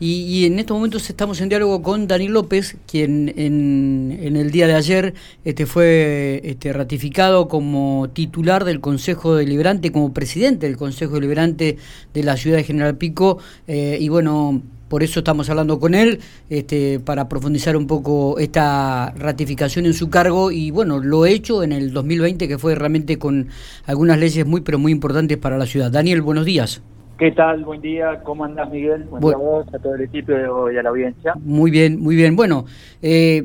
Y, 0.00 0.44
en 0.44 0.58
estos 0.60 0.76
momentos 0.76 1.10
estamos 1.10 1.40
en 1.40 1.48
diálogo 1.48 1.82
con 1.82 2.06
Daniel 2.06 2.32
López, 2.32 2.76
quien 2.86 3.32
en, 3.36 4.36
el 4.36 4.50
día 4.52 4.68
de 4.68 4.74
ayer 4.74 5.14
este, 5.44 5.66
fue 5.66 6.40
este, 6.44 6.72
ratificado 6.72 7.48
como 7.48 8.08
titular 8.12 8.64
del 8.64 8.80
Consejo 8.80 9.34
Deliberante, 9.34 9.90
como 9.90 10.12
presidente 10.14 10.66
del 10.66 10.76
Consejo 10.76 11.14
Deliberante 11.14 11.78
de 12.14 12.22
la 12.22 12.36
ciudad 12.36 12.58
de 12.58 12.64
General 12.64 12.96
Pico. 12.96 13.38
Eh, 13.66 13.98
y 14.00 14.08
bueno, 14.08 14.62
por 14.88 15.02
eso 15.02 15.20
estamos 15.20 15.50
hablando 15.50 15.80
con 15.80 15.94
él, 15.94 16.20
este, 16.48 17.00
para 17.00 17.28
profundizar 17.28 17.76
un 17.76 17.88
poco 17.88 18.38
esta 18.38 19.12
ratificación 19.16 19.84
en 19.84 19.94
su 19.94 20.10
cargo 20.10 20.52
y 20.52 20.70
bueno, 20.70 20.98
lo 20.98 21.26
hecho 21.26 21.62
en 21.64 21.72
el 21.72 21.92
2020 21.92 22.46
que 22.46 22.58
fue 22.58 22.76
realmente 22.76 23.18
con 23.18 23.48
algunas 23.84 24.18
leyes 24.18 24.46
muy 24.46 24.60
pero 24.60 24.78
muy 24.78 24.92
importantes 24.92 25.38
para 25.38 25.58
la 25.58 25.66
ciudad. 25.66 25.90
Daniel, 25.90 26.22
buenos 26.22 26.44
días. 26.44 26.82
¿Qué 27.18 27.32
tal? 27.32 27.64
Buen 27.64 27.80
día. 27.80 28.20
¿Cómo 28.22 28.44
andás, 28.44 28.70
Miguel? 28.70 29.02
Buen 29.04 29.20
día 29.20 29.34
a 29.34 29.38
vos, 29.38 29.66
a 29.74 29.78
todo 29.80 29.96
el 29.96 30.02
equipo 30.02 30.32
y 30.70 30.76
a 30.76 30.82
la 30.84 30.90
audiencia. 30.90 31.34
Muy 31.42 31.72
bien, 31.72 32.00
muy 32.00 32.14
bien. 32.14 32.36
Bueno, 32.36 32.64
eh, 33.02 33.42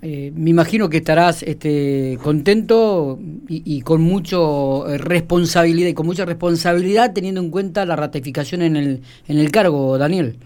eh, 0.00 0.30
me 0.32 0.50
imagino 0.50 0.88
que 0.88 0.98
estarás 0.98 1.42
este, 1.42 2.18
contento 2.22 3.18
y, 3.48 3.80
con 3.80 4.00
mucho 4.00 4.88
eh, 4.88 4.96
responsabilidad 4.96 5.88
y 5.88 5.94
con 5.94 6.06
mucha 6.06 6.24
responsabilidad 6.24 7.12
teniendo 7.12 7.40
en 7.40 7.50
cuenta 7.50 7.84
la 7.84 7.96
ratificación 7.96 8.62
en 8.62 8.76
el, 8.76 9.00
en 9.26 9.38
el 9.38 9.50
cargo, 9.50 9.98
Daniel. 9.98 10.36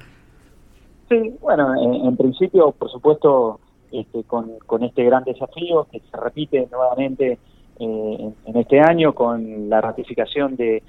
Sí, 1.10 1.34
bueno, 1.42 1.74
en, 1.78 2.16
principio, 2.16 2.72
por 2.72 2.90
supuesto, 2.90 3.60
este, 3.92 4.24
con, 4.24 4.48
este 4.82 5.04
gran 5.04 5.22
desafío 5.24 5.86
que 5.92 6.00
se 6.00 6.16
repite 6.16 6.66
nuevamente 6.72 7.38
en, 7.78 8.34
este 8.54 8.80
año 8.80 9.14
con 9.14 9.68
la 9.68 9.82
ratificación 9.82 10.56
de 10.56 10.82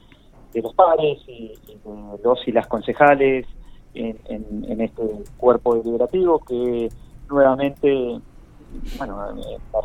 de 0.56 0.62
los 0.62 0.74
pares 0.74 1.20
y, 1.28 1.52
los 2.24 2.48
y 2.48 2.52
las 2.54 2.66
concejales 2.68 3.46
en, 3.94 4.82
este 4.82 5.04
cuerpo 5.38 5.76
deliberativo 5.76 6.40
que 6.40 6.90
nuevamente 7.30 8.20
bueno, 8.98 9.36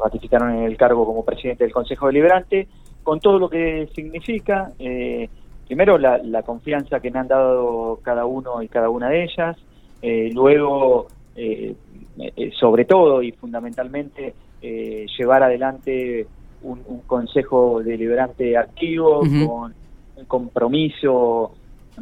ratificaron 0.02 0.58
en 0.58 0.64
el 0.64 0.76
cargo 0.76 1.04
como 1.04 1.24
presidente 1.24 1.64
del 1.64 1.72
Consejo 1.72 2.06
Deliberante, 2.06 2.68
con 3.02 3.18
todo 3.20 3.38
lo 3.38 3.48
que 3.48 3.88
significa, 3.94 4.70
eh, 4.78 5.28
primero 5.66 5.98
la, 5.98 6.42
confianza 6.44 7.00
que 7.00 7.10
me 7.10 7.18
han 7.18 7.28
dado 7.28 7.98
cada 8.02 8.24
uno 8.24 8.62
y 8.62 8.68
cada 8.68 8.88
una 8.90 9.08
de 9.08 9.24
ellas, 9.24 9.56
eh, 10.02 10.30
luego, 10.32 11.08
eh, 11.34 11.74
sobre 12.58 12.84
todo 12.84 13.22
y 13.22 13.32
fundamentalmente, 13.32 14.34
llevar 14.62 15.42
adelante 15.42 16.26
un, 16.62 17.00
Consejo 17.06 17.82
Deliberante 17.82 18.56
activo, 18.56 19.22
con 19.46 19.74
compromiso 20.26 21.52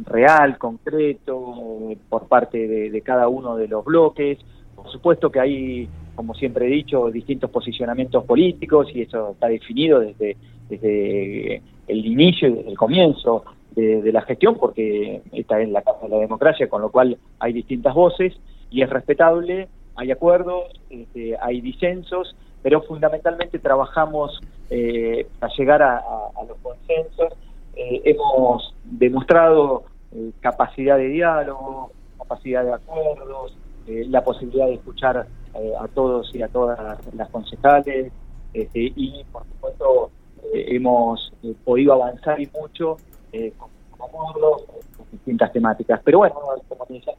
real, 0.05 0.57
concreto, 0.57 1.95
por 2.09 2.27
parte 2.27 2.67
de, 2.67 3.01
cada 3.01 3.27
uno 3.27 3.55
de 3.55 3.67
los 3.67 3.83
bloques. 3.85 4.37
Por 4.75 4.89
supuesto 4.91 5.31
que 5.31 5.39
hay, 5.39 5.89
como 6.15 6.33
siempre 6.33 6.67
he 6.67 6.69
dicho, 6.69 7.09
distintos 7.11 7.49
posicionamientos 7.49 8.23
políticos 8.25 8.87
y 8.93 9.01
eso 9.01 9.31
está 9.31 9.47
definido 9.47 9.99
desde, 9.99 10.37
desde 10.69 11.61
el 11.87 12.05
inicio 12.05 12.49
y 12.49 12.53
desde 12.53 12.69
el 12.69 12.77
comienzo 12.77 13.43
de, 13.75 14.11
la 14.11 14.21
gestión, 14.21 14.57
porque 14.57 15.21
esta 15.31 15.61
es 15.61 15.69
la 15.69 15.81
Casa 15.81 15.99
de 16.03 16.09
la 16.09 16.17
Democracia, 16.17 16.67
con 16.67 16.81
lo 16.81 16.91
cual 16.91 17.17
hay 17.39 17.53
distintas 17.53 17.93
voces 17.93 18.33
y 18.69 18.81
es 18.81 18.89
respetable, 18.89 19.69
hay 19.95 20.11
acuerdos, 20.11 20.65
este, 20.89 21.37
hay 21.41 21.61
disensos, 21.61 22.35
pero 22.61 22.81
fundamentalmente 22.81 23.59
trabajamos 23.59 24.41
eh, 24.69 25.27
para 25.39 25.53
llegar 25.53 25.81
a 25.81 26.43
los 26.45 26.57
consensos 26.57 27.33
eh, 27.81 28.01
hemos 28.03 28.75
demostrado 28.83 29.85
eh, 30.11 30.31
capacidad 30.41 30.97
de 30.97 31.07
diálogo, 31.07 31.93
capacidad 32.17 32.65
de 32.65 32.73
acuerdos, 32.73 33.55
eh, 33.87 34.05
la 34.09 34.21
posibilidad 34.21 34.65
de 34.65 34.73
escuchar 34.73 35.27
a 35.79 35.87
todos 35.87 36.33
y 36.35 36.41
a 36.41 36.49
todas 36.49 36.99
las 37.15 37.29
concejales 37.29 38.11
este, 38.53 38.93
y 38.95 39.23
por 39.31 39.43
supuesto 39.45 40.11
hemos 40.53 41.33
podido 41.63 41.93
avanzar 41.93 42.39
y 42.39 42.47
mucho 42.47 42.97
con, 43.57 43.69
acuerdos, 43.99 44.63
con 44.95 45.05
distintas 45.11 45.51
temáticas. 45.51 46.01
Pero 46.03 46.19
bueno, 46.19 46.35
como 46.67 46.85
te 46.85 46.93
decía 46.93 47.13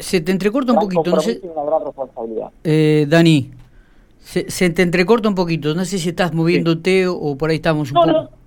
se 0.00 0.20
te 0.20 0.32
entrecorta 0.32 0.72
un 0.72 0.78
poquito, 0.78 1.10
no 1.10 1.20
sé. 1.20 1.40
Una 1.42 1.64
gran 1.64 1.84
responsabilidad. 1.84 2.50
Dani, 3.08 3.50
se, 4.18 4.70
te 4.70 4.82
entrecorta 4.82 5.28
un 5.28 5.34
poquito, 5.34 5.74
no 5.74 5.84
sé 5.84 5.98
si 5.98 6.08
estás 6.08 6.32
moviéndote 6.32 7.06
o 7.08 7.36
por 7.36 7.50
ahí 7.50 7.56
estamos 7.56 7.92
un 7.92 7.96
poco. 7.96 8.39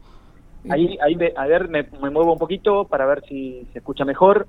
Ahí, 0.70 0.98
ahí 1.02 1.18
a 1.36 1.48
ver, 1.48 1.68
me, 1.70 1.84
muevo 2.00 2.34
un 2.34 2.40
poquito 2.40 2.86
para 2.86 3.06
ver 3.06 3.24
si 3.28 3.68
se 3.74 3.80
escucha 3.80 4.06
mejor. 4.06 4.48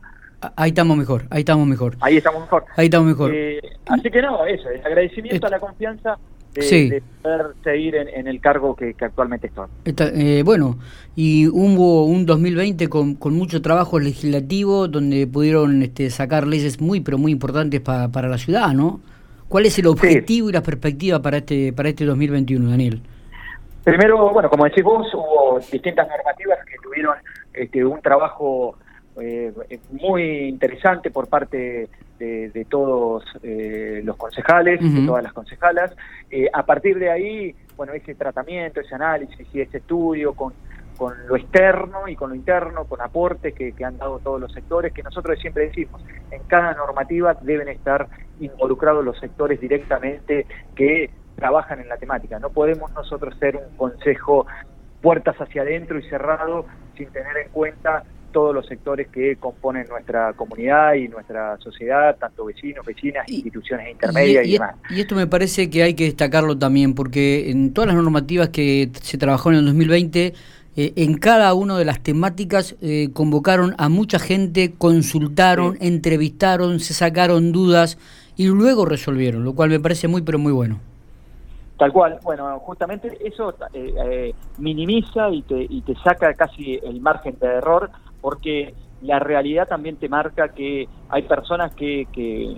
Ahí 0.57 0.71
estamos 0.71 0.97
mejor, 0.97 1.25
ahí 1.31 1.41
estamos 1.41 1.67
mejor. 1.67 1.97
Ahí 2.01 2.19
estamos 2.19 2.43
mejor. 2.43 2.65
Ahí 2.77 2.87
estamos 2.87 3.09
mejor. 3.09 3.33
Eh, 3.35 3.61
así 3.87 4.11
que 4.11 4.23
no, 4.23 4.45
eso, 4.45 4.69
el 4.69 4.85
agradecimiento 4.85 5.47
a 5.47 5.51
la 5.51 5.59
confianza 5.59 6.19
de, 6.55 7.03
poder 7.23 7.47
seguir 7.65 7.97
en, 7.97 8.27
el 8.27 8.41
cargo 8.41 8.77
que, 8.77 8.95
actualmente 9.01 9.49
estoy. 9.49 9.67
Eh, 9.85 10.43
bueno, 10.45 10.79
y 11.17 11.49
hubo 11.49 12.05
un 12.05 12.27
2020 12.27 12.89
con, 12.89 13.15
con 13.15 13.35
mucho 13.35 13.61
trabajo 13.63 13.99
legislativo 13.99 14.87
donde 14.89 15.27
pudieron 15.27 15.83
este, 15.83 16.11
sacar 16.11 16.47
leyes 16.47 16.81
muy, 16.81 17.01
pero 17.01 17.19
muy 17.19 17.33
importantes 17.33 17.81
para 17.81 18.29
la 18.29 18.39
ciudad, 18.39 18.73
¿no? 18.73 19.01
¿Cuál 19.49 19.67
es 19.67 19.79
el 19.79 19.87
objetivo 19.87 20.51
y 20.51 20.53
la 20.53 20.63
perspectiva 20.63 21.21
para 21.21 21.39
este, 21.39 21.73
para 21.73 21.89
este 21.89 22.05
2021, 22.05 22.71
Daniel? 22.71 23.01
Primero, 23.85 24.31
bueno, 24.33 24.49
como 24.49 24.65
decís 24.65 24.83
vos, 24.83 25.07
hubo 25.13 25.34
distintas 25.59 26.09
normativas 26.09 26.59
que 26.65 26.77
tuvieron 26.83 27.17
este, 27.53 27.85
un 27.85 28.01
trabajo 28.01 28.77
eh, 29.21 29.53
muy 29.93 30.49
interesante 30.49 31.11
por 31.11 31.29
parte 31.29 31.89
de, 32.19 32.67
todos 32.69 33.25
eh, 33.43 34.01
los 34.03 34.17
concejales, 34.17 34.81
de 34.81 35.07
todas 35.07 35.23
las 35.23 35.33
concejalas. 35.33 35.95
Eh, 36.31 36.49
a 36.53 36.65
partir 36.65 36.99
de 36.99 37.11
ahí, 37.11 37.55
bueno, 37.77 37.93
ese 37.93 38.15
tratamiento, 38.15 38.81
ese 38.81 38.95
análisis 38.95 39.47
y 39.53 39.61
ese 39.61 39.79
estudio 39.79 40.33
con, 40.33 40.55
con 40.97 41.15
lo 41.27 41.37
externo 41.37 42.09
y 42.09 42.17
con 42.17 42.31
lo 42.31 42.35
interno, 42.35 42.85
con 42.85 43.01
aportes 43.03 43.55
que, 43.55 43.73
que, 43.73 43.85
han 43.85 43.99
dado 43.99 44.19
todos 44.21 44.41
los 44.41 44.53
sectores, 44.53 44.93
que 44.93 45.03
nosotros 45.03 45.39
siempre 45.39 45.67
decimos, 45.67 46.03
en 46.31 46.43
cada 46.45 46.73
normativa 46.75 47.35
deben 47.43 47.69
estar 47.69 48.09
involucrados 48.41 49.05
los 49.05 49.19
sectores 49.19 49.61
directamente 49.61 50.47
que 50.75 51.11
trabajan 51.37 51.81
en 51.81 51.89
la 51.89 51.99
temática. 51.99 52.39
No 52.39 52.51
podemos 52.51 52.93
nosotros 52.93 53.37
ser 53.39 53.57
un 53.57 53.77
consejo 53.77 54.47
puertas 55.05 55.37
hacia 55.39 55.61
adentro 55.61 55.99
y 55.99 56.03
cerrado 56.09 56.65
sin 56.97 57.09
tener 57.09 57.37
en 57.37 57.51
cuenta 57.51 58.05
todos 58.33 58.55
los 58.55 58.67
sectores 58.67 59.09
que 59.09 59.37
componen 59.37 59.87
nuestra 59.87 60.33
comunidad 60.33 60.95
y 60.95 61.09
nuestra 61.09 61.59
sociedad, 61.59 62.17
tanto 62.17 62.47
vecinos, 62.47 62.85
vecinas, 62.87 63.29
instituciones 63.29 63.93
intermedias 63.93 64.47
y, 64.47 64.53
demás. 64.55 64.77
Y 64.89 65.01
esto 65.01 65.15
me 65.15 65.27
parece 65.27 65.69
que 65.69 65.83
hay 65.83 65.93
que 65.93 66.05
destacarlo 66.05 66.57
también, 66.57 66.95
porque 66.95 67.51
en 67.51 67.75
todas 67.75 67.89
las 67.89 67.97
normativas 67.97 68.49
que 68.49 68.91
se 69.03 69.19
trabajó 69.19 69.51
en 69.51 69.59
el 69.59 69.67
2020, 69.67 70.33
eh, 70.77 70.93
en 70.97 71.19
cada 71.19 71.53
una 71.53 71.77
de 71.77 71.85
las 71.85 72.01
temáticas 72.03 72.75
eh, 72.81 73.11
convocaron 73.13 73.75
a 73.77 73.91
mucha 73.91 74.19
gente, 74.19 74.73
consultaron, 74.77 75.77
entrevistaron, 75.81 76.81
se 76.81 76.95
sacaron 76.95 77.53
dudas 77.53 77.99
y 78.37 78.47
luego 78.47 78.87
resolvieron, 78.87 79.45
lo 79.45 79.55
cual 79.55 79.69
me 79.69 79.81
parece 79.81 80.09
muy, 80.09 80.23
pero 80.23 80.39
muy 80.39 80.53
bueno. 80.53 80.81
Tal 81.77 81.93
cual, 81.93 82.21
bueno, 82.23 82.59
justamente 82.61 83.19
eso 83.27 83.55
eh, 83.73 83.95
eh, 84.05 84.35
minimiza 84.59 85.29
y 85.31 85.43
te, 85.43 85.67
y 85.69 85.83
te 85.83 85.95
saca 85.97 86.33
casi 86.35 86.79
el 86.83 87.01
margen 87.01 87.37
de 87.41 87.47
error 87.49 87.91
porque 88.21 88.75
la 89.03 89.19
realidad 89.19 89.67
también 89.69 89.97
te 89.97 90.09
marca 90.09 90.51
que 90.51 90.89
hay 91.09 91.23
personas 91.23 91.75
que, 91.75 92.07
que 92.13 92.57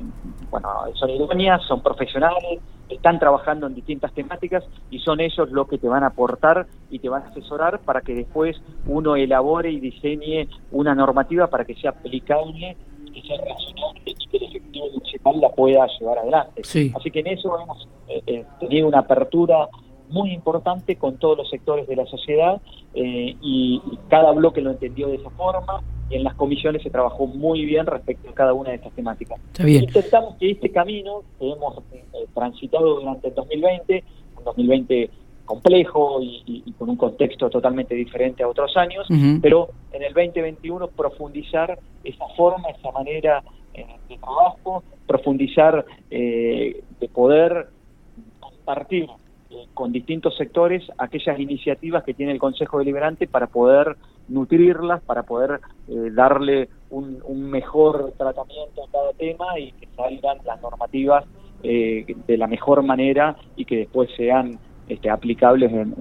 bueno, 0.51 0.69
son 0.95 1.11
idóneas, 1.11 1.63
son 1.67 1.83
profesionales, 1.83 2.61
están 2.89 3.19
trabajando 3.19 3.67
en 3.67 3.75
distintas 3.75 4.13
temáticas 4.13 4.65
y 4.91 5.01
son 5.01 5.21
ellos 5.21 5.51
los 5.51 5.67
que 5.67 5.79
te 5.79 5.89
van 5.89 6.05
a 6.05 6.09
aportar 6.09 6.67
y 6.91 6.99
te 6.99 7.09
van 7.09 7.23
a 7.23 7.29
asesorar 7.29 7.81
para 7.81 8.03
que 8.03 8.15
después 8.15 8.61
uno 8.87 9.17
elabore 9.17 9.71
y 9.71 9.81
diseñe 9.81 10.49
una 10.71 10.95
normativa 10.95 11.49
para 11.49 11.65
que 11.65 11.75
sea 11.75 11.91
aplicable 11.91 12.77
que 13.17 13.27
sea 13.27 13.39
razonable 13.39 14.03
y 14.05 14.29
que 14.29 14.37
el 14.37 14.43
Ejecutivo 14.45 14.91
Municipal 14.93 15.41
la 15.41 15.49
pueda 15.51 15.87
llevar 15.99 16.19
adelante. 16.19 16.63
Así 16.63 17.11
que 17.11 17.21
en 17.21 17.27
eso 17.29 17.59
hemos 17.59 17.89
eh, 18.09 18.23
eh, 18.27 18.45
tenido 18.61 18.89
una 18.89 19.01
apertura 19.01 19.69
muy 20.09 20.33
importante 20.33 20.97
con 20.97 21.17
todos 21.17 21.39
los 21.39 21.51
sectores 21.51 21.89
de 21.89 21.97
la 21.97 22.07
sociedad 22.07 22.61
eh, 22.95 23.37
y, 23.41 23.83
cada 24.09 24.31
bloque 24.33 24.61
lo 24.61 24.71
entendió 24.71 25.09
de 25.09 25.17
esa 25.17 25.31
forma 25.31 25.83
y 26.09 26.15
en 26.15 26.23
las 26.23 26.35
comisiones 26.35 26.83
se 26.83 26.91
trabajó 26.91 27.27
muy 27.27 27.65
bien 27.65 27.87
respecto 27.87 28.31
a 28.31 28.35
cada 28.35 28.53
una 28.53 28.71
de 28.71 28.77
estas 28.77 28.93
temáticas. 28.93 29.41
Intentamos 29.59 30.37
que 30.37 30.53
este 30.53 30.71
camino 30.71 31.23
que 31.41 31.51
hemos 31.51 31.83
transitado 32.35 33.01
durante 33.01 33.29
el 33.29 33.35
2020, 33.35 34.05
un 34.39 34.45
2020 34.45 35.11
complejo 35.47 36.19
y, 36.21 36.71
con 36.79 36.91
un 36.91 36.97
contexto 36.97 37.49
totalmente 37.49 37.95
diferente 37.95 38.43
a 38.43 38.49
otros 38.49 38.77
años, 38.77 39.07
pero 39.41 39.71
en 39.93 40.03
el 40.03 40.13
2021 40.13 40.89
profundizar 40.89 41.79
esa 42.05 42.27
forma, 42.37 42.69
esa 42.69 42.91
manera 42.91 43.43
eh, 43.73 43.87
de 44.09 44.19
trabajo, 44.19 44.83
profundizar 45.07 45.85
eh, 46.11 46.83
de 47.01 47.09
poder 47.09 47.69
compartir 48.41 49.09
eh, 49.51 49.67
con 49.75 49.93
distintos 49.93 50.37
sectores 50.37 50.83
aquellas 50.99 51.39
iniciativas 51.39 52.03
que 52.05 52.15
tiene 52.15 52.33
el 52.33 52.39
Consejo 52.39 52.79
Deliberante 52.79 53.27
para 53.27 53.47
poder 53.47 53.97
nutrirlas 54.29 55.03
para 55.03 55.23
poder 55.23 55.61
darle 55.87 56.69
un, 56.91 57.23
mejor 57.49 58.13
tratamiento 58.19 58.85
a 58.85 58.91
cada 58.91 59.13
tema 59.13 59.59
y 59.59 59.71
que 59.71 59.87
salgan 59.95 60.39
las 60.45 60.61
normativas 60.61 61.25
de 61.63 62.37
la 62.37 62.49
mejor 62.49 62.83
manera 62.83 63.37
y 63.57 63.65
que 63.65 63.77
después 63.77 64.11
sean 64.17 64.59
este, 64.89 65.11
aplicables 65.11 65.73
en, 65.73 65.95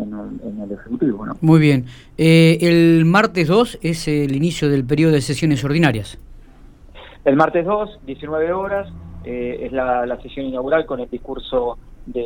el 0.63 0.71
Ejecutivo. 0.71 1.25
Muy 1.41 1.59
bien. 1.59 1.85
Eh, 2.17 2.59
el 2.61 3.05
martes 3.05 3.47
2 3.47 3.79
es 3.81 4.07
el 4.07 4.35
inicio 4.35 4.69
del 4.69 4.85
periodo 4.85 5.13
de 5.13 5.21
sesiones 5.21 5.63
ordinarias. 5.63 6.19
El 7.23 7.35
martes 7.35 7.65
2, 7.65 8.01
19 8.05 8.53
horas, 8.53 8.87
eh, 9.23 9.65
es 9.65 9.71
la, 9.71 10.05
sesión 10.21 10.45
inaugural 10.45 10.85
con 10.85 10.99
el 10.99 11.09
discurso 11.09 11.79
de 12.05 12.23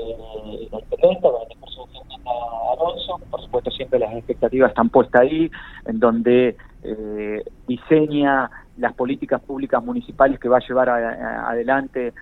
la 0.70 0.80
intendente, 0.80 1.22
con 1.22 1.42
el 1.42 1.48
discurso 1.48 1.86
de 1.86 2.00
Fernanda 2.00 2.32
Alonso. 2.74 3.22
Por 3.32 3.42
supuesto, 3.42 3.72
siempre 3.72 4.00
las 4.00 4.14
expectativas 4.14 4.70
están 4.72 4.90
puestas 4.90 5.22
ahí, 5.22 5.50
en 5.86 6.00
donde 6.00 6.58
eh, 6.84 7.44
diseña 7.68 8.50
las 8.78 8.94
políticas 8.94 9.42
públicas 9.42 9.82
municipales 9.84 10.40
que 10.40 10.50
va 10.50 10.58
a 10.58 10.68
llevar 10.68 10.90
adelante 10.90 12.14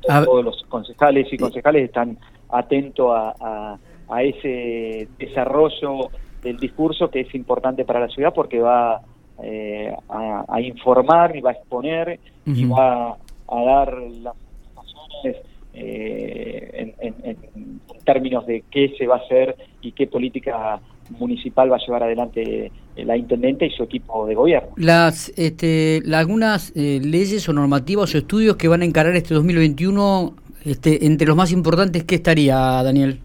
todos 0.00 0.44
los 0.44 0.62
concejales 0.68 1.32
y 1.32 1.38
concejales 1.38 1.84
están 1.84 2.18
atentos 2.48 3.10
a, 3.14 3.78
ese 4.20 5.08
desarrollo 5.18 6.10
del 6.42 6.58
discurso 6.58 7.08
que 7.08 7.20
es 7.20 7.34
importante 7.34 7.86
para 7.86 8.00
la 8.00 8.08
ciudad 8.08 8.34
porque 8.34 8.60
va 8.60 9.00
eh, 9.42 9.90
a, 10.10 10.60
informar 10.60 11.34
y 11.34 11.40
va 11.40 11.50
a 11.50 11.54
exponer 11.54 12.20
y 12.44 12.66
va 12.66 13.16
a 13.48 13.62
dar 13.64 13.96
las 13.96 14.34
informaciones 14.68 15.36
eh, 15.72 16.94
en, 17.00 17.80
términos 18.04 18.44
de 18.44 18.64
qué 18.70 18.94
se 18.98 19.06
va 19.06 19.16
a 19.16 19.18
hacer 19.18 19.56
y 19.80 19.92
qué 19.92 20.06
política 20.06 20.78
municipal 21.18 21.72
va 21.72 21.76
a 21.76 21.86
llevar 21.86 22.02
adelante 22.02 22.70
la 22.96 23.16
intendente 23.16 23.66
y 23.66 23.70
su 23.70 23.82
equipo 23.82 24.26
de 24.26 24.34
gobierno. 24.34 24.70
Las 24.76 25.32
este, 25.36 26.02
algunas 26.14 26.72
eh, 26.76 27.00
leyes 27.02 27.48
o 27.48 27.52
normativas 27.52 28.14
o 28.14 28.18
estudios 28.18 28.56
que 28.56 28.68
van 28.68 28.82
a 28.82 28.84
encarar 28.84 29.16
este 29.16 29.34
2021, 29.34 30.34
este, 30.64 31.06
entre 31.06 31.26
los 31.26 31.36
más 31.36 31.52
importantes, 31.52 32.04
¿qué 32.04 32.16
estaría, 32.16 32.56
Daniel? 32.56 33.20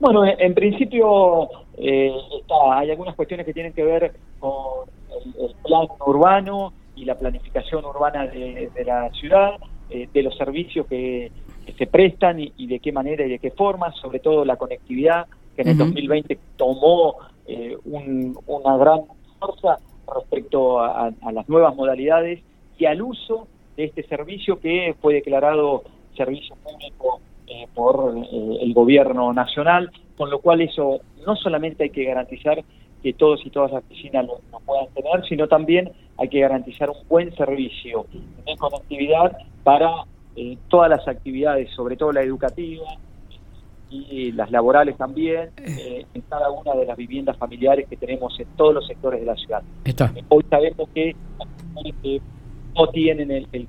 Bueno, 0.00 0.24
en, 0.24 0.54
principio 0.54 1.48
eh, 1.76 2.12
hay 2.72 2.90
algunas 2.90 3.16
cuestiones 3.16 3.44
que 3.44 3.52
tienen 3.52 3.72
que 3.72 3.82
ver 3.82 4.12
con 4.38 4.88
el, 5.40 5.54
plan 5.64 5.86
urbano 6.06 6.72
y 6.94 7.04
la 7.04 7.16
planificación 7.16 7.84
urbana 7.84 8.26
de, 8.26 8.70
la 8.86 9.10
ciudad, 9.10 9.56
eh, 9.90 10.08
de 10.12 10.22
los 10.22 10.36
servicios 10.36 10.86
que, 10.86 11.30
se 11.76 11.86
prestan 11.86 12.40
y, 12.40 12.66
de 12.66 12.80
qué 12.80 12.90
manera 12.90 13.24
y 13.26 13.28
de 13.28 13.38
qué 13.38 13.50
forma, 13.50 13.92
sobre 13.92 14.20
todo 14.20 14.44
la 14.44 14.56
conectividad, 14.56 15.26
que 15.54 15.62
en 15.62 15.68
el 15.68 15.78
2020 15.78 16.38
tomó 16.56 17.16
eh, 17.48 17.78
una 18.46 18.76
gran 18.76 19.00
fuerza 19.38 19.78
respecto 20.14 20.80
a, 20.80 21.10
las 21.32 21.48
nuevas 21.48 21.74
modalidades 21.74 22.42
y 22.76 22.84
al 22.84 23.00
uso 23.00 23.48
de 23.74 23.84
este 23.84 24.02
servicio 24.06 24.60
que 24.60 24.94
fue 25.00 25.14
declarado 25.14 25.82
servicio 26.14 26.56
público 26.56 27.20
eh, 27.46 27.66
por 27.74 28.14
eh, 28.18 28.58
el 28.60 28.74
gobierno 28.74 29.32
nacional, 29.32 29.90
con 30.18 30.28
lo 30.28 30.40
cual 30.40 30.60
eso 30.60 31.00
no 31.26 31.36
solamente 31.36 31.84
hay 31.84 31.90
que 31.90 32.04
garantizar 32.04 32.62
que 33.02 33.14
todos 33.14 33.40
y 33.46 33.50
todas 33.50 33.72
las 33.72 33.82
piscinas 33.84 34.26
lo, 34.26 34.40
puedan 34.66 34.88
tener, 34.88 35.24
sino 35.26 35.48
también 35.48 35.90
hay 36.18 36.28
que 36.28 36.40
garantizar 36.40 36.90
un 36.90 37.08
buen 37.08 37.34
servicio 37.34 38.04
de 38.44 38.56
conectividad 38.58 39.38
para 39.64 40.04
todas 40.68 40.90
las 40.90 41.08
actividades, 41.08 41.70
sobre 41.70 41.96
todo 41.96 42.12
la 42.12 42.22
educativa, 42.22 42.84
y 43.90 44.32
las 44.32 44.50
laborales 44.50 44.96
también, 44.96 45.50
eh, 45.56 46.04
en 46.12 46.20
cada 46.22 46.50
una 46.50 46.74
de 46.74 46.86
las 46.86 46.96
viviendas 46.96 47.36
familiares 47.36 47.88
que 47.88 47.96
tenemos 47.96 48.38
en 48.38 48.46
todos 48.56 48.74
los 48.74 48.86
sectores 48.86 49.20
de 49.20 49.26
la 49.26 49.36
ciudad. 49.36 49.62
Hoy 50.28 50.44
sabemos 50.50 50.88
que 50.94 51.16
no 52.76 52.88
tienen 52.88 53.30
el, 53.30 53.68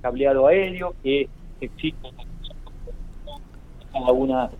cableado 0.00 0.46
aéreo, 0.46 0.94
que 1.02 1.28
existe 1.60 2.08
cada 3.92 4.12
una 4.12 4.50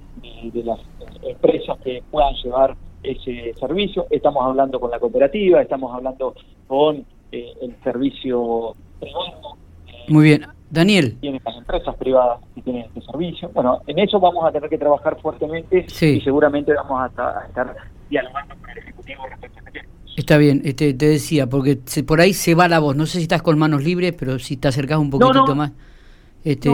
de, 0.52 0.62
las 0.64 0.80
empresas 1.22 1.78
que 1.84 2.02
puedan 2.10 2.34
llevar 2.34 2.76
ese 3.02 3.54
servicio. 3.58 4.06
Estamos 4.10 4.44
hablando 4.44 4.80
con 4.80 4.90
la 4.90 4.98
cooperativa, 4.98 5.62
estamos 5.62 5.94
hablando 5.94 6.34
con 6.66 7.04
eh, 7.32 7.52
el 7.60 7.76
servicio 7.82 8.74
privado. 8.98 9.56
Muy 10.08 10.24
bien. 10.24 10.55
Daniel. 10.70 11.16
Tienen 11.20 11.40
las 11.44 11.56
empresas 11.56 11.94
privadas 11.96 12.40
que 12.54 12.62
tienen 12.62 12.86
este 12.86 13.00
servicio. 13.02 13.50
Bueno, 13.54 13.80
en 13.86 13.98
eso 13.98 14.18
vamos 14.18 14.44
a 14.44 14.52
tener 14.52 14.68
que 14.68 14.78
trabajar 14.78 15.20
fuertemente 15.20 15.86
y 15.88 16.20
seguramente 16.20 16.74
vamos 16.74 17.10
a, 17.16 17.46
estar 17.46 17.76
dialogando 18.10 18.54
con 18.56 18.70
el 18.70 18.78
Ejecutivo 18.78 19.26
respecto 19.28 19.60
a 19.60 19.68
este 19.68 19.86
Está 20.16 20.38
bien, 20.38 20.62
este, 20.64 20.94
te 20.94 21.08
decía, 21.08 21.46
porque 21.46 21.78
por 22.06 22.20
ahí 22.20 22.32
se 22.32 22.54
va 22.54 22.68
la 22.68 22.78
voz. 22.78 22.96
No 22.96 23.04
sé 23.04 23.18
si 23.18 23.24
estás 23.24 23.42
con 23.42 23.58
manos 23.58 23.84
libres, 23.84 24.14
pero 24.18 24.38
si 24.38 24.56
te 24.56 24.68
acercás 24.68 24.98
un 24.98 25.10
poquitito 25.10 25.54
más. 25.54 25.72
Este, 26.46 26.70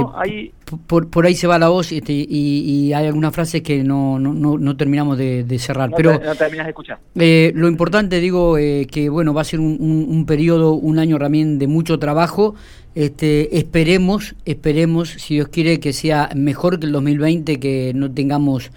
por, 0.87 1.25
ahí 1.25 1.35
se 1.35 1.47
va 1.47 1.59
la 1.59 1.71
voz 1.71 1.93
este, 1.93 2.13
y, 2.13 2.93
hay 2.93 3.07
algunas 3.07 3.35
frases 3.35 3.63
que 3.63 3.83
no, 3.83 4.19
no, 4.19 4.35
no, 4.35 4.77
terminamos 4.77 5.17
de, 5.17 5.59
cerrar. 5.59 5.91
pero 5.97 6.21
no 6.23 6.35
terminas 6.35 6.67
de 6.67 6.71
escuchar. 6.73 6.99
Eh, 7.15 7.53
lo 7.55 7.69
importante, 7.69 8.21
digo, 8.21 8.59
eh, 8.59 8.87
que 8.91 9.09
bueno, 9.09 9.33
va 9.33 9.41
a 9.41 9.45
ser 9.45 9.61
un, 9.61 9.79
un, 9.81 10.27
periodo, 10.27 10.75
un 10.75 10.99
año 10.99 11.19
también 11.19 11.59
de 11.59 11.69
mucho 11.69 11.99
trabajo. 11.99 12.55
Este, 12.95 13.57
esperemos, 13.57 14.35
esperemos, 14.45 15.09
si 15.09 15.37
Dios 15.37 15.49
quiere, 15.49 15.81
que 15.81 15.95
sea 15.95 16.29
mejor 16.37 16.79
que 16.79 16.85
el 16.85 16.93
2020, 16.93 17.59
que 17.59 17.93
no 17.95 18.13
tengamos 18.13 18.73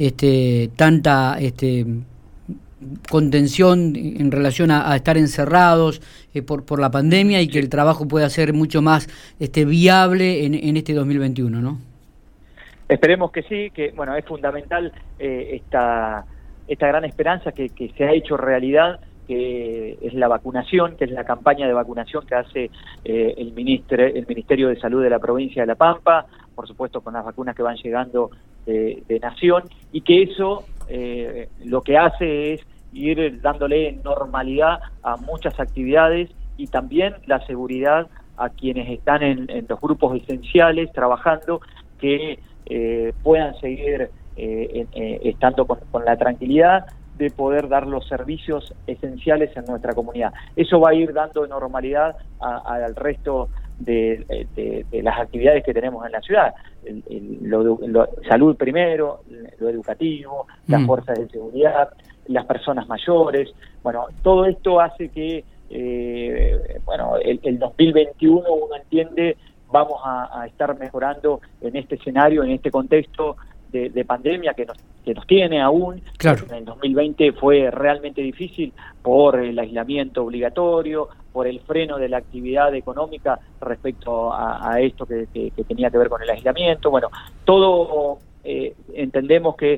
este, 0.00 0.72
tanta 0.74 1.36
este, 1.38 1.86
contención 3.10 3.94
en 3.96 4.30
relación 4.30 4.70
a, 4.70 4.94
estar 4.96 5.16
encerrados 5.16 6.00
eh, 6.34 6.42
por, 6.42 6.64
por 6.64 6.80
la 6.80 6.90
pandemia 6.90 7.40
y 7.40 7.48
que 7.48 7.58
el 7.58 7.68
trabajo 7.68 8.08
pueda 8.08 8.28
ser 8.30 8.52
mucho 8.52 8.82
más 8.82 9.08
este, 9.38 9.64
viable 9.64 10.44
en, 10.44 10.54
en 10.54 10.76
este 10.76 10.94
2021, 10.94 11.60
¿no? 11.60 11.78
Esperemos 12.88 13.30
que 13.30 13.42
sí, 13.42 13.70
que 13.70 13.92
bueno, 13.92 14.16
es 14.16 14.24
fundamental 14.24 14.92
eh, 15.18 15.50
esta, 15.52 16.24
esta 16.66 16.86
gran 16.88 17.04
esperanza 17.04 17.52
que, 17.52 17.68
que 17.68 17.92
se 17.96 18.04
ha 18.04 18.12
hecho 18.12 18.36
realidad 18.36 18.98
que 19.28 19.96
es 20.02 20.12
la 20.14 20.26
vacunación, 20.26 20.96
que 20.96 21.04
es 21.04 21.12
la 21.12 21.22
campaña 21.22 21.68
de 21.68 21.72
vacunación 21.72 22.26
que 22.26 22.34
hace 22.34 22.70
eh, 23.04 23.34
el, 23.38 23.52
ministro, 23.52 24.04
el 24.04 24.26
Ministerio 24.26 24.68
de 24.68 24.80
Salud 24.80 25.04
de 25.04 25.08
la 25.08 25.20
provincia 25.20 25.62
de 25.62 25.68
La 25.68 25.76
Pampa, 25.76 26.26
por 26.52 26.66
supuesto 26.66 27.00
con 27.00 27.14
las 27.14 27.24
vacunas 27.24 27.54
que 27.54 27.62
van 27.62 27.76
llegando 27.76 28.32
de, 28.66 29.04
de 29.06 29.20
Nación, 29.20 29.62
y 29.92 30.00
que 30.00 30.24
eso 30.24 30.64
eh, 30.90 31.48
lo 31.64 31.82
que 31.82 31.96
hace 31.96 32.54
es 32.54 32.66
ir 32.92 33.40
dándole 33.40 33.92
normalidad 34.04 34.80
a 35.02 35.16
muchas 35.16 35.58
actividades 35.60 36.30
y 36.56 36.66
también 36.66 37.14
la 37.26 37.44
seguridad 37.46 38.08
a 38.36 38.48
quienes 38.48 38.88
están 38.88 39.22
en, 39.22 39.66
los 39.68 39.80
grupos 39.80 40.20
esenciales 40.20 40.90
trabajando 40.92 41.60
que 41.98 42.38
eh, 42.66 43.12
puedan 43.22 43.54
seguir 43.60 44.10
eh, 44.36 44.86
eh, 44.92 45.20
estando 45.24 45.66
con, 45.66 46.04
la 46.04 46.16
tranquilidad 46.16 46.86
de 47.18 47.30
poder 47.30 47.68
dar 47.68 47.86
los 47.86 48.08
servicios 48.08 48.74
esenciales 48.86 49.54
en 49.56 49.66
nuestra 49.66 49.92
comunidad. 49.92 50.32
Eso 50.56 50.80
va 50.80 50.90
a 50.90 50.94
ir 50.94 51.12
dando 51.12 51.46
normalidad 51.46 52.16
al 52.40 52.96
resto 52.96 53.50
de, 53.80 54.86
las 54.92 55.18
actividades 55.18 55.64
que 55.64 55.74
tenemos 55.74 56.06
en 56.06 56.12
la 56.12 56.20
ciudad. 56.20 56.54
salud 58.28 58.56
primero, 58.56 59.20
lo 59.58 59.68
educativo, 59.68 60.46
las 60.66 60.82
mm. 60.82 60.86
fuerzas 60.86 61.18
de 61.18 61.28
seguridad, 61.28 61.90
las 62.26 62.46
personas 62.46 62.86
mayores. 62.88 63.52
Bueno, 63.82 64.06
todo 64.22 64.46
esto 64.46 64.80
hace 64.80 65.08
que, 65.08 65.44
eh, 65.70 66.80
bueno, 66.84 67.16
el, 67.16 67.58
2021 67.58 68.52
uno 68.52 68.76
entiende 68.76 69.36
vamos 69.72 70.00
a, 70.04 70.46
estar 70.46 70.76
mejorando 70.78 71.40
en 71.60 71.76
este 71.76 71.94
escenario, 71.94 72.42
en 72.42 72.50
este 72.50 72.70
contexto 72.70 73.36
de, 73.70 74.04
pandemia 74.04 74.52
que 74.54 74.66
nos, 74.66 74.76
que 75.04 75.14
nos 75.14 75.26
tiene 75.26 75.60
aún. 75.60 76.02
Claro. 76.16 76.44
En 76.48 76.56
el 76.56 76.64
2020 76.64 77.32
fue 77.32 77.70
realmente 77.70 78.22
difícil 78.22 78.72
por 79.02 79.38
el 79.38 79.58
aislamiento 79.58 80.24
obligatorio, 80.24 81.08
por 81.32 81.46
el 81.46 81.60
freno 81.60 81.98
de 81.98 82.08
la 82.08 82.18
actividad 82.18 82.74
económica 82.74 83.38
respecto 83.60 84.32
a, 84.32 84.80
esto 84.80 85.06
que, 85.06 85.26
tenía 85.66 85.90
que 85.90 85.98
ver 85.98 86.08
con 86.08 86.22
el 86.22 86.30
aislamiento. 86.30 86.90
Bueno, 86.90 87.08
todo 87.44 88.18
eh, 88.44 88.74
entendemos 88.94 89.56
que 89.56 89.74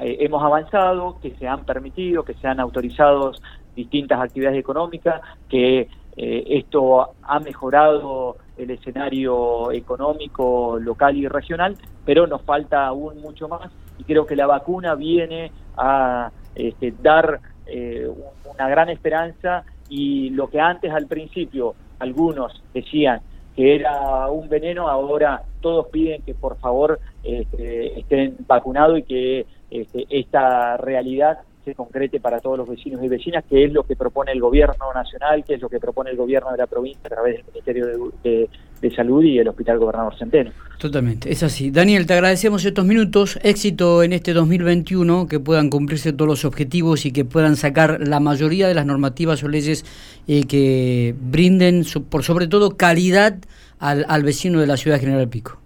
eh, 0.00 0.16
hemos 0.20 0.42
avanzado, 0.42 1.18
que 1.20 1.34
se 1.36 1.46
han 1.46 1.64
permitido, 1.64 2.22
que 2.22 2.34
se 2.34 2.46
han 2.46 2.60
autorizado 2.60 3.32
distintas 3.74 4.20
actividades 4.20 4.58
económicas, 4.58 5.20
que 5.48 5.88
eh, 6.16 6.44
esto 6.46 7.10
ha 7.22 7.40
mejorado 7.40 8.36
el 8.56 8.70
escenario 8.70 9.72
económico 9.72 10.78
local 10.78 11.16
y 11.16 11.26
regional, 11.28 11.76
pero 12.04 12.26
nos 12.26 12.42
falta 12.42 12.86
aún 12.86 13.20
mucho 13.20 13.48
más 13.48 13.70
y 14.00 14.04
creo 14.04 14.24
que 14.24 14.34
la 14.34 14.46
vacuna 14.46 14.94
viene 14.94 15.52
a 15.76 16.30
este, 16.54 16.94
dar 17.02 17.40
eh, 17.66 18.10
una 18.54 18.68
gran 18.68 18.88
esperanza 18.88 19.64
y 19.90 20.30
lo 20.30 20.48
que 20.48 20.58
antes 20.58 20.90
al 20.90 21.06
principio 21.06 21.74
algunos 21.98 22.62
decían 22.72 23.20
que 23.54 23.74
era 23.74 24.28
un 24.28 24.48
veneno, 24.48 24.88
ahora 24.88 25.42
todos 25.60 25.88
piden 25.88 26.22
que 26.22 26.34
por 26.34 26.56
favor 26.58 26.98
este, 27.22 28.00
estén 28.00 28.36
vacunados 28.46 29.00
y 29.00 29.02
que 29.02 29.46
este, 29.70 30.06
esta 30.08 30.78
realidad 30.78 31.40
se 31.64 31.74
concrete 31.74 32.20
para 32.20 32.40
todos 32.40 32.58
los 32.58 32.68
vecinos 32.68 33.02
y 33.02 33.08
vecinas, 33.08 33.44
que 33.48 33.64
es 33.64 33.72
lo 33.72 33.82
que 33.82 33.96
propone 33.96 34.32
el 34.32 34.40
gobierno 34.40 34.92
nacional, 34.94 35.44
que 35.44 35.54
es 35.54 35.60
lo 35.60 35.68
que 35.68 35.78
propone 35.78 36.10
el 36.10 36.16
gobierno 36.16 36.50
de 36.52 36.58
la 36.58 36.66
provincia 36.66 37.02
a 37.04 37.08
través 37.08 37.36
del 37.36 37.44
Ministerio 37.46 38.12
de, 38.22 38.48
Salud 38.96 39.22
y 39.22 39.38
el 39.38 39.46
Hospital 39.46 39.78
Gobernador 39.78 40.16
Centeno. 40.18 40.50
Totalmente, 40.78 41.30
es 41.30 41.42
así. 41.42 41.70
Daniel, 41.70 42.06
te 42.06 42.14
agradecemos 42.14 42.64
estos 42.64 42.86
minutos, 42.86 43.38
éxito 43.42 44.02
en 44.02 44.14
este 44.14 44.32
2021, 44.32 45.26
que 45.26 45.38
puedan 45.38 45.68
cumplirse 45.68 46.14
todos 46.14 46.28
los 46.28 46.44
objetivos 46.46 47.04
y 47.04 47.12
que 47.12 47.26
puedan 47.26 47.56
sacar 47.56 48.00
la 48.00 48.20
mayoría 48.20 48.68
de 48.68 48.74
las 48.74 48.86
normativas 48.86 49.42
o 49.44 49.48
leyes 49.48 49.84
eh, 50.26 50.44
que 50.44 51.14
brinden, 51.20 51.84
por 52.08 52.22
sobre 52.22 52.46
todo, 52.46 52.78
calidad 52.78 53.34
al, 53.78 54.06
al 54.08 54.22
vecino 54.22 54.60
de 54.60 54.66
la 54.66 54.78
ciudad 54.78 54.96
de 54.96 55.00
General 55.00 55.28
Pico. 55.28 55.58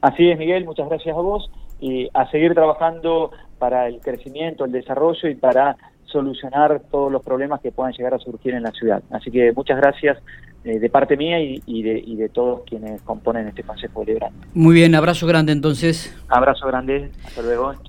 Así 0.00 0.28
es, 0.28 0.38
Miguel, 0.38 0.64
muchas 0.64 0.88
gracias 0.88 1.16
a 1.16 1.20
vos 1.20 1.48
y 1.80 2.08
a 2.14 2.28
seguir 2.30 2.54
trabajando 2.54 3.30
para 3.58 3.88
el 3.88 4.00
crecimiento, 4.00 4.64
el 4.64 4.72
desarrollo 4.72 5.28
y 5.28 5.34
para 5.34 5.76
solucionar 6.04 6.82
todos 6.90 7.10
los 7.10 7.22
problemas 7.22 7.60
que 7.60 7.72
puedan 7.72 7.92
llegar 7.92 8.14
a 8.14 8.18
surgir 8.18 8.54
en 8.54 8.62
la 8.62 8.70
ciudad. 8.70 9.02
Así 9.10 9.30
que 9.30 9.52
muchas 9.52 9.76
gracias 9.76 10.18
eh, 10.64 10.78
de 10.78 10.90
parte 10.90 11.16
mía 11.16 11.40
y, 11.40 11.82
de, 11.82 12.02
y 12.04 12.16
de 12.16 12.28
todos 12.28 12.62
quienes 12.66 13.00
componen 13.02 13.46
este 13.46 13.62
Consejo 13.62 14.00
Deliberante. 14.00 14.48
Muy 14.54 14.74
bien, 14.74 14.94
abrazo 14.94 15.26
grande 15.26 15.52
entonces. 15.52 16.12
Abrazo 16.28 16.66
grande, 16.66 17.10
hasta 17.24 17.42
luego. 17.42 17.74